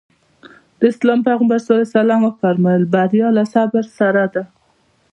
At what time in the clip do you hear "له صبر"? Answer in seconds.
3.37-3.83